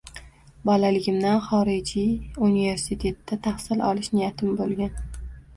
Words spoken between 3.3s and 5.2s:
tahsil olish niyatim bo‘lgan.